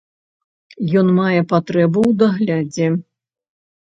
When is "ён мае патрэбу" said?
1.01-1.99